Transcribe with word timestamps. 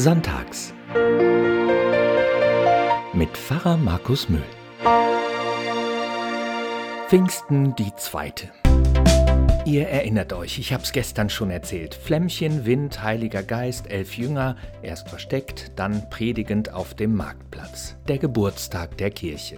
Sonntags 0.00 0.72
mit 3.14 3.36
Pfarrer 3.36 3.76
Markus 3.76 4.28
Mühl. 4.28 4.44
Pfingsten 7.08 7.74
die 7.74 7.92
zweite. 7.96 8.48
Ihr 9.64 9.88
erinnert 9.88 10.32
euch, 10.32 10.60
ich 10.60 10.72
hab's 10.72 10.92
gestern 10.92 11.30
schon 11.30 11.50
erzählt. 11.50 11.96
Flämmchen, 11.96 12.64
Wind, 12.64 13.02
Heiliger 13.02 13.42
Geist, 13.42 13.90
elf 13.90 14.16
Jünger, 14.16 14.54
erst 14.82 15.08
versteckt, 15.08 15.72
dann 15.74 16.08
predigend 16.10 16.72
auf 16.72 16.94
dem 16.94 17.16
Marktplatz. 17.16 17.96
Der 18.06 18.18
Geburtstag 18.18 18.96
der 18.98 19.10
Kirche. 19.10 19.56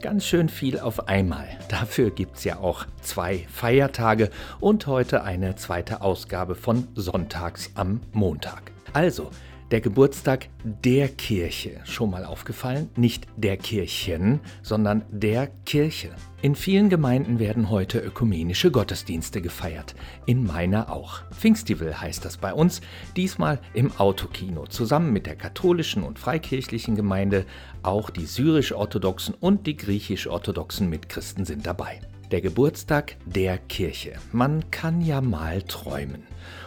Ganz 0.00 0.26
schön 0.26 0.48
viel 0.48 0.78
auf 0.78 1.08
einmal. 1.08 1.48
Dafür 1.68 2.12
gibt's 2.12 2.44
ja 2.44 2.58
auch 2.58 2.86
zwei 3.02 3.44
Feiertage 3.50 4.30
und 4.60 4.86
heute 4.86 5.24
eine 5.24 5.56
zweite 5.56 6.02
Ausgabe 6.02 6.54
von 6.54 6.86
Sonntags 6.94 7.72
am 7.74 8.00
Montag. 8.12 8.70
Also, 8.92 9.30
der 9.70 9.80
Geburtstag 9.80 10.48
der 10.64 11.08
Kirche. 11.08 11.80
Schon 11.84 12.10
mal 12.10 12.24
aufgefallen? 12.24 12.88
Nicht 12.96 13.26
der 13.36 13.56
Kirchen, 13.56 14.40
sondern 14.62 15.04
der 15.10 15.48
Kirche. 15.64 16.10
In 16.42 16.54
vielen 16.54 16.88
Gemeinden 16.88 17.38
werden 17.38 17.70
heute 17.70 17.98
ökumenische 17.98 18.70
Gottesdienste 18.70 19.42
gefeiert. 19.42 19.94
In 20.26 20.44
meiner 20.44 20.92
auch. 20.92 21.22
Pfingstival 21.32 22.00
heißt 22.00 22.24
das 22.24 22.36
bei 22.36 22.54
uns, 22.54 22.80
diesmal 23.16 23.58
im 23.74 23.90
Autokino, 23.98 24.66
zusammen 24.66 25.12
mit 25.12 25.26
der 25.26 25.36
katholischen 25.36 26.02
und 26.02 26.18
freikirchlichen 26.18 26.94
Gemeinde. 26.94 27.44
Auch 27.82 28.10
die 28.10 28.26
syrisch-orthodoxen 28.26 29.34
und 29.34 29.66
die 29.66 29.76
griechisch-orthodoxen 29.76 30.88
Mitchristen 30.88 31.44
sind 31.44 31.66
dabei. 31.66 32.00
Der 32.32 32.40
Geburtstag 32.40 33.16
der 33.24 33.56
Kirche. 33.56 34.14
Man 34.32 34.72
kann 34.72 35.00
ja 35.00 35.20
mal 35.20 35.62
träumen. 35.62 36.24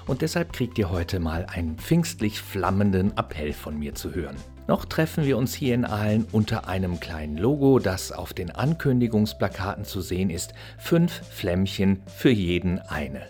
Und 0.07 0.21
deshalb 0.21 0.53
kriegt 0.53 0.77
ihr 0.77 0.89
heute 0.89 1.19
mal 1.19 1.45
einen 1.47 1.77
pfingstlich 1.77 2.39
flammenden 2.39 3.17
Appell 3.17 3.51
von 3.51 3.77
mir 3.77 3.93
zu 3.93 4.15
hören. 4.15 4.37
Noch 4.67 4.85
treffen 4.85 5.25
wir 5.25 5.37
uns 5.37 5.53
hier 5.53 5.75
in 5.75 5.83
Aalen 5.83 6.25
unter 6.31 6.69
einem 6.69 7.01
kleinen 7.01 7.35
Logo, 7.35 7.79
das 7.79 8.13
auf 8.13 8.33
den 8.33 8.51
Ankündigungsplakaten 8.51 9.83
zu 9.83 9.99
sehen 9.99 10.29
ist. 10.29 10.53
Fünf 10.77 11.11
Flämmchen 11.29 12.03
für 12.05 12.29
jeden 12.29 12.79
eine. 12.79 13.29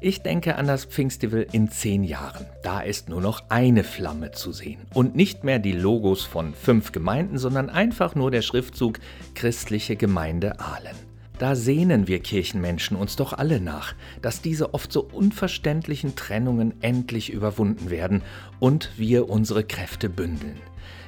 Ich 0.00 0.22
denke 0.22 0.54
an 0.54 0.68
das 0.68 0.84
Pfingstival 0.84 1.44
in 1.50 1.72
zehn 1.72 2.04
Jahren. 2.04 2.46
Da 2.62 2.82
ist 2.82 3.08
nur 3.08 3.20
noch 3.20 3.42
eine 3.48 3.82
Flamme 3.82 4.30
zu 4.30 4.52
sehen. 4.52 4.82
Und 4.94 5.16
nicht 5.16 5.42
mehr 5.42 5.58
die 5.58 5.72
Logos 5.72 6.22
von 6.22 6.54
fünf 6.54 6.92
Gemeinden, 6.92 7.36
sondern 7.36 7.68
einfach 7.68 8.14
nur 8.14 8.30
der 8.30 8.42
Schriftzug 8.42 9.00
Christliche 9.34 9.96
Gemeinde 9.96 10.60
Aalen. 10.60 11.07
Da 11.38 11.54
sehnen 11.54 12.08
wir 12.08 12.18
Kirchenmenschen 12.18 12.96
uns 12.96 13.14
doch 13.14 13.32
alle 13.32 13.60
nach, 13.60 13.94
dass 14.22 14.42
diese 14.42 14.74
oft 14.74 14.92
so 14.92 15.02
unverständlichen 15.04 16.16
Trennungen 16.16 16.74
endlich 16.82 17.32
überwunden 17.32 17.90
werden 17.90 18.22
und 18.58 18.90
wir 18.96 19.30
unsere 19.30 19.62
Kräfte 19.62 20.08
bündeln. 20.08 20.56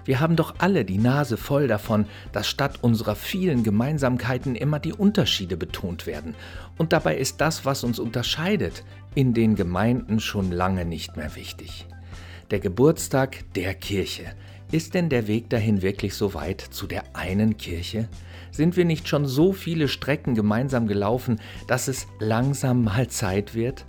Wir 0.04 0.20
haben 0.20 0.36
doch 0.36 0.54
alle 0.58 0.84
die 0.84 0.98
Nase 0.98 1.36
voll 1.36 1.68
davon, 1.68 2.06
dass 2.32 2.48
statt 2.48 2.78
unserer 2.80 3.16
vielen 3.16 3.64
Gemeinsamkeiten 3.64 4.54
immer 4.54 4.78
die 4.78 4.92
Unterschiede 4.92 5.56
betont 5.56 6.06
werden. 6.06 6.34
Und 6.78 6.92
dabei 6.92 7.16
ist 7.16 7.40
das, 7.40 7.64
was 7.64 7.84
uns 7.84 7.98
unterscheidet, 7.98 8.84
in 9.14 9.34
den 9.34 9.56
Gemeinden 9.56 10.20
schon 10.20 10.52
lange 10.52 10.84
nicht 10.84 11.16
mehr 11.16 11.34
wichtig. 11.36 11.86
Der 12.50 12.60
Geburtstag 12.60 13.44
der 13.54 13.74
Kirche. 13.74 14.32
Ist 14.72 14.94
denn 14.94 15.08
der 15.08 15.26
Weg 15.26 15.50
dahin 15.50 15.82
wirklich 15.82 16.14
so 16.14 16.32
weit 16.32 16.60
zu 16.60 16.86
der 16.86 17.02
einen 17.12 17.56
Kirche? 17.56 18.08
Sind 18.52 18.76
wir 18.76 18.84
nicht 18.84 19.08
schon 19.08 19.26
so 19.26 19.52
viele 19.52 19.88
Strecken 19.88 20.36
gemeinsam 20.36 20.86
gelaufen, 20.86 21.40
dass 21.66 21.88
es 21.88 22.06
langsam 22.20 22.84
mal 22.84 23.08
Zeit 23.08 23.56
wird? 23.56 23.84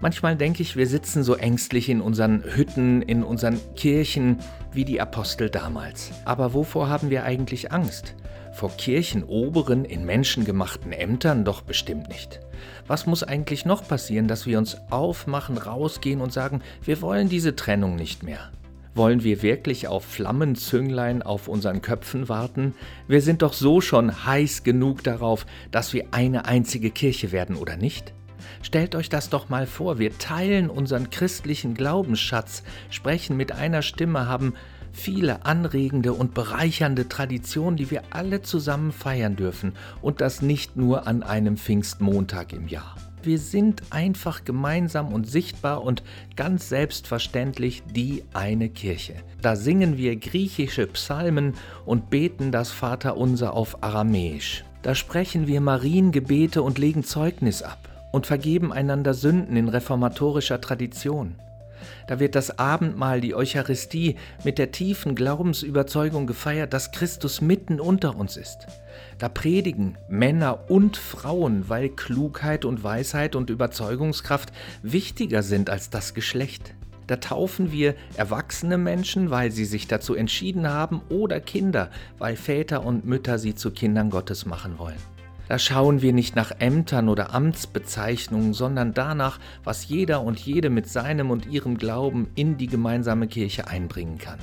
Manchmal 0.00 0.36
denke 0.36 0.62
ich, 0.62 0.74
wir 0.74 0.86
sitzen 0.86 1.22
so 1.22 1.34
ängstlich 1.34 1.90
in 1.90 2.00
unseren 2.00 2.42
Hütten, 2.44 3.02
in 3.02 3.22
unseren 3.22 3.60
Kirchen 3.74 4.38
wie 4.72 4.86
die 4.86 5.02
Apostel 5.02 5.50
damals. 5.50 6.12
Aber 6.24 6.54
wovor 6.54 6.88
haben 6.88 7.10
wir 7.10 7.24
eigentlich 7.24 7.72
Angst? 7.72 8.14
Vor 8.54 8.70
Kirchenoberen 8.70 9.84
in 9.84 10.06
menschengemachten 10.06 10.92
Ämtern 10.92 11.44
doch 11.44 11.60
bestimmt 11.60 12.08
nicht. 12.08 12.40
Was 12.86 13.04
muss 13.04 13.22
eigentlich 13.22 13.66
noch 13.66 13.86
passieren, 13.86 14.28
dass 14.28 14.46
wir 14.46 14.56
uns 14.56 14.78
aufmachen, 14.88 15.58
rausgehen 15.58 16.22
und 16.22 16.32
sagen, 16.32 16.62
wir 16.82 17.02
wollen 17.02 17.28
diese 17.28 17.54
Trennung 17.54 17.96
nicht 17.96 18.22
mehr? 18.22 18.50
Wollen 18.96 19.22
wir 19.22 19.42
wirklich 19.42 19.88
auf 19.88 20.06
Flammenzünglein 20.06 21.20
auf 21.20 21.48
unseren 21.48 21.82
Köpfen 21.82 22.30
warten? 22.30 22.72
Wir 23.06 23.20
sind 23.20 23.42
doch 23.42 23.52
so 23.52 23.82
schon 23.82 24.24
heiß 24.24 24.62
genug 24.62 25.04
darauf, 25.04 25.44
dass 25.70 25.92
wir 25.92 26.06
eine 26.12 26.46
einzige 26.46 26.90
Kirche 26.90 27.30
werden, 27.30 27.56
oder 27.56 27.76
nicht? 27.76 28.14
Stellt 28.62 28.94
euch 28.94 29.10
das 29.10 29.28
doch 29.28 29.50
mal 29.50 29.66
vor, 29.66 29.98
wir 29.98 30.16
teilen 30.16 30.70
unseren 30.70 31.10
christlichen 31.10 31.74
Glaubensschatz, 31.74 32.62
sprechen 32.88 33.36
mit 33.36 33.52
einer 33.52 33.82
Stimme, 33.82 34.28
haben 34.28 34.54
viele 34.92 35.44
anregende 35.44 36.14
und 36.14 36.32
bereichernde 36.32 37.06
Traditionen, 37.06 37.76
die 37.76 37.90
wir 37.90 38.00
alle 38.12 38.40
zusammen 38.40 38.92
feiern 38.92 39.36
dürfen, 39.36 39.74
und 40.00 40.22
das 40.22 40.40
nicht 40.40 40.76
nur 40.76 41.06
an 41.06 41.22
einem 41.22 41.58
Pfingstmontag 41.58 42.54
im 42.54 42.66
Jahr 42.66 42.96
wir 43.26 43.38
sind 43.38 43.82
einfach 43.90 44.44
gemeinsam 44.44 45.12
und 45.12 45.28
sichtbar 45.28 45.82
und 45.82 46.02
ganz 46.36 46.68
selbstverständlich 46.68 47.82
die 47.94 48.24
eine 48.32 48.68
Kirche. 48.68 49.14
Da 49.42 49.56
singen 49.56 49.96
wir 49.96 50.16
griechische 50.16 50.86
Psalmen 50.86 51.54
und 51.84 52.10
beten 52.10 52.52
das 52.52 52.70
Vaterunser 52.70 53.52
auf 53.52 53.82
Aramäisch. 53.82 54.64
Da 54.82 54.94
sprechen 54.94 55.46
wir 55.46 55.60
Mariengebete 55.60 56.62
und 56.62 56.78
legen 56.78 57.04
Zeugnis 57.04 57.62
ab 57.62 57.88
und 58.12 58.26
vergeben 58.26 58.72
einander 58.72 59.14
Sünden 59.14 59.56
in 59.56 59.68
reformatorischer 59.68 60.60
Tradition. 60.60 61.34
Da 62.06 62.20
wird 62.20 62.34
das 62.34 62.58
Abendmahl, 62.58 63.20
die 63.20 63.34
Eucharistie, 63.34 64.16
mit 64.44 64.58
der 64.58 64.72
tiefen 64.72 65.14
Glaubensüberzeugung 65.14 66.26
gefeiert, 66.26 66.72
dass 66.72 66.92
Christus 66.92 67.40
mitten 67.40 67.80
unter 67.80 68.16
uns 68.16 68.36
ist. 68.36 68.66
Da 69.18 69.28
predigen 69.28 69.96
Männer 70.08 70.70
und 70.70 70.96
Frauen, 70.96 71.68
weil 71.68 71.88
Klugheit 71.88 72.64
und 72.64 72.82
Weisheit 72.82 73.34
und 73.34 73.50
Überzeugungskraft 73.50 74.52
wichtiger 74.82 75.42
sind 75.42 75.70
als 75.70 75.90
das 75.90 76.14
Geschlecht. 76.14 76.74
Da 77.06 77.16
taufen 77.16 77.70
wir 77.70 77.94
erwachsene 78.16 78.78
Menschen, 78.78 79.30
weil 79.30 79.52
sie 79.52 79.64
sich 79.64 79.86
dazu 79.86 80.14
entschieden 80.14 80.68
haben, 80.68 81.02
oder 81.08 81.40
Kinder, 81.40 81.90
weil 82.18 82.36
Väter 82.36 82.84
und 82.84 83.04
Mütter 83.04 83.38
sie 83.38 83.54
zu 83.54 83.70
Kindern 83.70 84.10
Gottes 84.10 84.44
machen 84.44 84.78
wollen. 84.78 85.15
Da 85.48 85.58
schauen 85.58 86.02
wir 86.02 86.12
nicht 86.12 86.34
nach 86.34 86.52
Ämtern 86.58 87.08
oder 87.08 87.32
Amtsbezeichnungen, 87.32 88.52
sondern 88.52 88.94
danach, 88.94 89.38
was 89.62 89.88
jeder 89.88 90.22
und 90.22 90.40
jede 90.40 90.70
mit 90.70 90.88
seinem 90.88 91.30
und 91.30 91.46
ihrem 91.46 91.78
Glauben 91.78 92.28
in 92.34 92.56
die 92.56 92.66
gemeinsame 92.66 93.28
Kirche 93.28 93.68
einbringen 93.68 94.18
kann. 94.18 94.38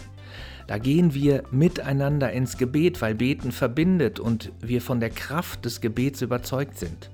Da 0.67 0.77
gehen 0.77 1.13
wir 1.13 1.43
miteinander 1.51 2.31
ins 2.31 2.57
Gebet, 2.57 3.01
weil 3.01 3.15
Beten 3.15 3.51
verbindet 3.51 4.19
und 4.19 4.53
wir 4.61 4.81
von 4.81 5.01
der 5.01 5.09
Kraft 5.09 5.65
des 5.65 5.81
Gebets 5.81 6.21
überzeugt 6.21 6.77
sind. 6.77 7.09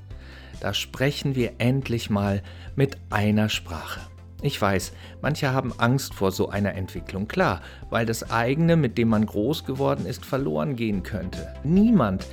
Da 0.59 0.73
sprechen 0.73 1.35
wir 1.35 1.53
endlich 1.57 2.11
mal 2.11 2.43
mit 2.75 2.97
einer 3.09 3.49
Sprache. 3.49 4.01
Ich 4.41 4.61
weiß, 4.61 4.93
manche 5.21 5.51
haben 5.51 5.73
Angst 5.79 6.13
vor 6.13 6.31
so 6.31 6.49
einer 6.49 6.75
Entwicklung, 6.75 7.27
klar, 7.27 7.61
weil 7.89 8.05
das 8.05 8.31
eigene, 8.31 8.77
mit 8.77 8.97
dem 8.97 9.09
man 9.09 9.25
groß 9.25 9.65
geworden 9.65 10.05
ist, 10.05 10.25
verloren 10.25 10.75
gehen 10.75 11.03
könnte. 11.03 11.47
Niemand 11.63 12.25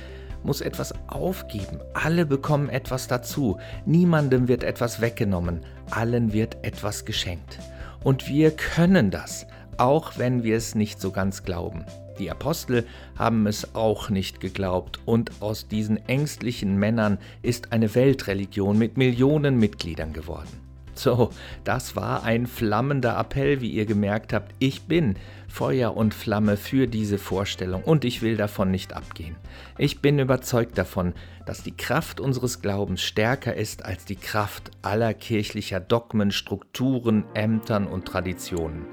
muss 0.47 0.61
etwas 0.61 0.93
aufgeben. 1.07 1.79
Alle 1.93 2.25
bekommen 2.25 2.69
etwas 2.69 3.07
dazu. 3.07 3.59
Niemandem 3.85 4.47
wird 4.47 4.63
etwas 4.63 5.01
weggenommen. 5.01 5.59
Allen 5.91 6.33
wird 6.33 6.57
etwas 6.63 7.05
geschenkt. 7.05 7.59
Und 8.03 8.27
wir 8.27 8.51
können 8.51 9.11
das, 9.11 9.45
auch 9.77 10.17
wenn 10.17 10.43
wir 10.43 10.55
es 10.55 10.73
nicht 10.73 10.99
so 10.99 11.11
ganz 11.11 11.43
glauben. 11.43 11.85
Die 12.17 12.31
Apostel 12.31 12.85
haben 13.15 13.45
es 13.45 13.75
auch 13.75 14.09
nicht 14.09 14.39
geglaubt 14.39 14.99
und 15.05 15.31
aus 15.41 15.67
diesen 15.67 15.97
ängstlichen 16.07 16.77
Männern 16.77 17.19
ist 17.43 17.73
eine 17.73 17.93
Weltreligion 17.93 18.77
mit 18.77 18.97
Millionen 18.97 19.59
Mitgliedern 19.59 20.13
geworden. 20.13 20.66
So, 21.07 21.29
das 21.63 21.95
war 21.95 22.23
ein 22.23 22.47
flammender 22.47 23.17
Appell, 23.17 23.61
wie 23.61 23.69
ihr 23.69 23.85
gemerkt 23.85 24.33
habt. 24.33 24.53
Ich 24.57 24.83
bin 24.83 25.15
Feuer 25.47 25.95
und 25.95 26.13
Flamme 26.13 26.57
für 26.57 26.87
diese 26.87 27.17
Vorstellung 27.17 27.83
und 27.83 28.03
ich 28.03 28.21
will 28.21 28.35
davon 28.35 28.71
nicht 28.71 28.93
abgehen. 28.93 29.35
Ich 29.77 30.01
bin 30.01 30.19
überzeugt 30.19 30.77
davon, 30.77 31.13
dass 31.45 31.63
die 31.63 31.75
Kraft 31.75 32.19
unseres 32.19 32.61
Glaubens 32.61 33.03
stärker 33.03 33.53
ist 33.53 33.85
als 33.85 34.05
die 34.05 34.15
Kraft 34.15 34.71
aller 34.81 35.13
kirchlicher 35.13 35.79
Dogmen, 35.79 36.31
Strukturen, 36.31 37.23
Ämtern 37.33 37.87
und 37.87 38.05
Traditionen. 38.05 38.85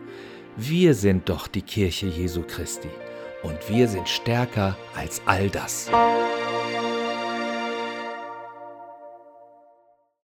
Wir 0.57 0.95
sind 0.95 1.29
doch 1.29 1.49
die 1.49 1.63
Kirche 1.63 2.07
Jesu 2.07 2.43
Christi 2.43 2.91
und 3.43 3.59
wir 3.69 3.89
sind 3.89 4.09
stärker 4.09 4.77
als 4.95 5.23
all 5.27 5.49
das. 5.51 5.91